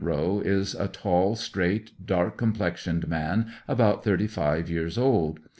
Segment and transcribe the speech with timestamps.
[0.03, 5.39] Rowe is a tall, straight, dark com plexioned man, about thirty five years old.